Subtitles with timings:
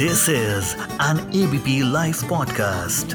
[0.00, 3.14] This is an ABP Life podcast.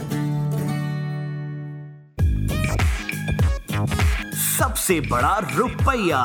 [4.37, 6.21] सबसे बड़ा रुपया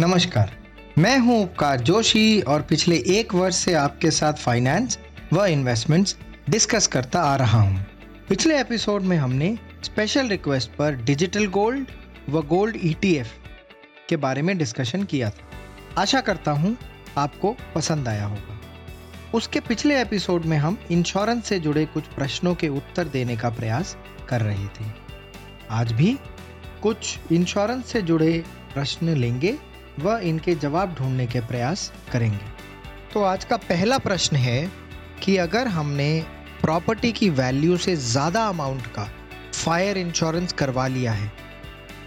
[0.00, 0.50] नमस्कार,
[0.98, 4.98] मैं हूँ उपकार जोशी और पिछले एक वर्ष से आपके साथ फाइनेंस
[5.32, 6.16] व इन्वेस्टमेंट्स
[6.50, 7.84] डिस्कस करता आ रहा हूँ।
[8.28, 11.86] पिछले एपिसोड में हमने स्पेशल रिक्वेस्ट पर डिजिटल गोल्ड
[12.30, 13.32] व गोल्ड ईटीएफ
[14.08, 16.76] के बारे में डिस्कशन किया था आशा करता हूँ
[17.18, 18.58] आपको पसंद आया होगा।
[19.34, 23.96] उसके पिछले एपिसोड में हम इंश्योरेंस से जुड़े कुछ प्रश्नों के उत्तर देने का प्रयास
[24.28, 24.84] कर रहे थे।
[25.70, 26.16] आज भी
[26.82, 28.32] कुछ इंश्योरेंस से जुड़े
[28.74, 29.58] प्रश्न लेंगे
[30.00, 32.52] व इनके जवाब ढूँढने के प्रयास करेंगे।
[33.12, 34.70] तो आज का पहला प्रश्न है
[35.22, 36.24] कि अगर हमने
[36.60, 39.08] प्रॉपर्टी की वैल्यू से ज़्यादा अमाउंट का
[39.54, 41.30] फायर इंश्योरेंस करवा लिया है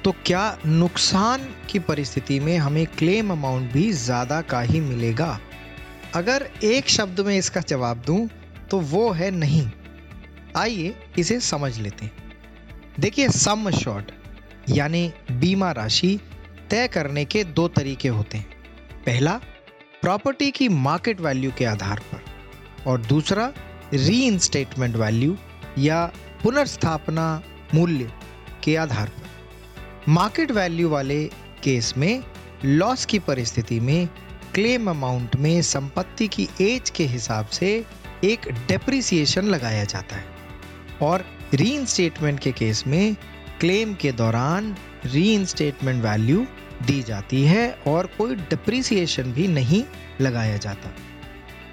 [0.08, 5.40] तो क्या नुकसान की परिस्थिति में हमें क्लेम अमाउंट भी ज़्यादा का ही मिलेगा?
[6.16, 8.30] अगर एक शब्द में इसका जवाब दूँ
[8.72, 9.68] तो वो है नहीं।
[10.58, 12.12] आइए इसे समझ लेते हैं।
[13.00, 14.12] देखिए सम शॉर्ट
[14.70, 16.20] यानी बीमा राशि
[16.70, 18.48] तय करने के दो तरीके होते हैं।
[19.06, 19.40] पहला
[20.02, 22.24] प्रॉपर्टी की मार्केट वैल्यू के आधार पर,
[22.88, 23.54] और दूसरा
[23.94, 24.38] री
[24.72, 25.38] वैल्यू
[25.80, 26.06] या
[26.44, 27.32] पुनर्स्थापना
[27.76, 28.12] मूल्य
[28.64, 29.27] के आधार पर।
[30.10, 31.24] मार्केट वैल्यू वाले
[31.64, 32.24] केस में,
[32.66, 34.10] लॉस की परिस्थिति में,
[34.56, 37.86] क्लेम अमाउंट में संपत्ति की एज के हिसाब से
[38.24, 40.26] एक डेप्रिसिएशन लगाया जाता है।
[41.02, 41.86] और री
[42.22, 43.16] के केस में,
[43.60, 45.38] क्लेम के दौरान री
[45.84, 46.48] वैल्यू
[46.86, 49.84] दी जाती है और कोई डिप्रिसिएशन भी नहीं
[50.22, 50.94] लगाया जाता।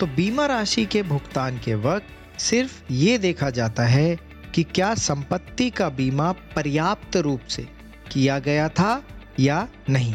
[0.01, 4.19] तो बीमा राशि के भुगतान के वक्त सिर्फ़ ये देखा जाता है
[4.55, 7.74] कि क्या संपत्ति का बीमा पर्याप्त रूप से
[8.11, 9.03] किया गया था
[9.41, 10.15] या नहीं?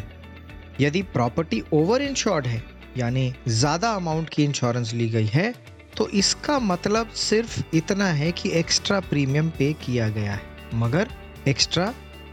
[0.82, 2.64] यदि प्रॉपर्टी ओवर इंश्योर्ड है,
[2.98, 5.54] यानी ज़्यादा अमाउंट की इंश्योरेंस ली गई है
[5.98, 10.41] तो इसका मतलब सिर्फ़ इतना है कि एक्स्ट्रा प्रीमियम पे किया गया है,
[10.74, 11.08] मगर
[11.47, 11.86] एक्स्ट्रा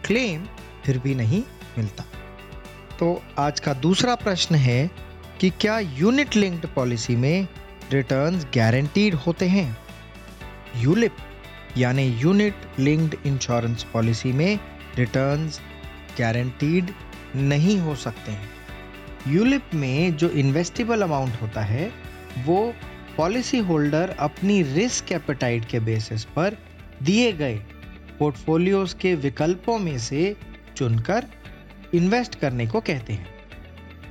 [0.07, 0.45] क्लेम
[0.85, 1.43] फिर भी नहीं
[1.79, 2.05] मिलता।
[2.99, 4.91] तो आज का दूसरा प्रश्न है
[5.41, 7.47] कि क्या यूनिट लिंक्ड पॉलिसी में
[7.93, 9.77] रिटर्न्स गारंटीड होते हैं?
[10.77, 11.17] यूलिप
[11.79, 14.59] यानी यूनिट लिंक्ड इंश्योरेंस पॉलिसी में
[14.99, 15.61] रिटर्न्स
[16.19, 16.91] गारंटीड
[17.37, 18.51] नहीं हो सकते हैं।
[19.29, 21.93] यूलिप में जो इन्वेस्टेबल अमाउंट होता है,
[22.39, 22.75] वो
[23.17, 26.59] पॉलिसी होल्डर अपनी रिस्क एपेटाइट के बेसिस पर
[27.03, 27.55] दिए गए
[28.19, 30.37] पोर्टफोलियोज के विकल्पों में से
[30.77, 31.27] चुनकर
[31.95, 33.27] इन्वेस्ट करने को कहते हैं।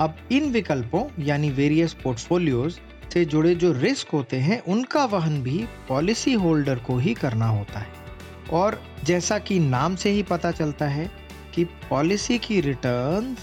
[0.01, 2.79] अब इन विकल्पों, यानी वेरियस पोर्टफोलियोज
[3.13, 7.79] से जुड़े जो रिस्क होते हैं, उनका वहन भी पॉलिसी होल्डर को ही करना होता
[7.79, 8.04] है।
[8.53, 11.11] और जैसा कि नाम से ही पता चलता है
[11.53, 13.37] कि पॉलिसी की रिटर्न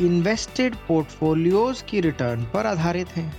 [0.00, 3.36] इन्वेस्टेड पोर्टफोलियोज की रिटर्न पर आधारित हैं।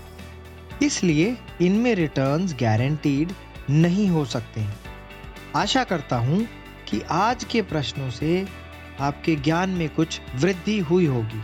[0.83, 3.31] इसलिए इनमें रिटर्न्स गारंटीड
[3.69, 4.79] नहीं हो सकते हैं।
[5.55, 6.47] आशा करता हूँ
[6.87, 8.47] कि आज के प्रश्नों से
[8.99, 11.41] आपके ज्ञान में कुछ वृद्धि हुई होगी।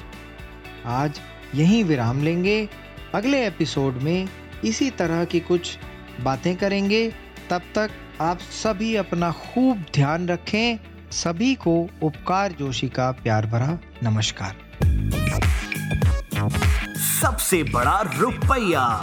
[0.86, 1.22] आज
[1.56, 2.70] यहीं विराम लेंगे।
[3.14, 4.28] अगले एपिसोड में
[4.66, 5.78] इसी तरह की कुछ
[6.22, 7.14] बातें करेंगे।
[7.50, 7.92] तब तक
[8.22, 10.80] आप सभी अपना खूब ध्यान रखें।
[11.12, 14.56] सभी को उपकार जोशी का प्यार भरा नमस्कार।
[17.22, 19.02] सबसे बड़ा रुपया।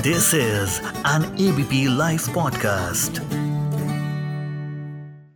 [0.00, 3.29] This is an ABP live podcast